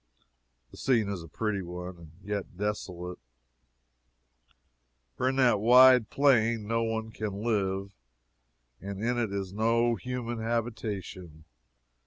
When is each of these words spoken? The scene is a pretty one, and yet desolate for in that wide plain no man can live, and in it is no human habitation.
The 0.71 0.77
scene 0.77 1.09
is 1.09 1.21
a 1.21 1.27
pretty 1.27 1.61
one, 1.61 1.95
and 1.97 2.11
yet 2.23 2.57
desolate 2.57 3.19
for 5.15 5.29
in 5.29 5.35
that 5.35 5.59
wide 5.59 6.09
plain 6.09 6.65
no 6.65 6.83
man 6.99 7.11
can 7.11 7.43
live, 7.43 7.93
and 8.81 8.99
in 9.03 9.19
it 9.19 9.31
is 9.31 9.53
no 9.53 9.93
human 9.93 10.39
habitation. 10.39 11.43